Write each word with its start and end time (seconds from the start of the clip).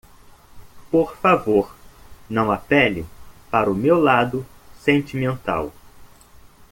Por 0.89 1.15
favor, 1.17 1.75
não 2.27 2.51
apele 2.51 3.05
para 3.51 3.69
o 3.69 3.75
meu 3.75 4.01
lado 4.01 4.43
sentimental. 4.79 5.71